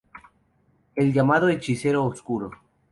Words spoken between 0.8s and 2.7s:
El llamado hechicero "oscuro".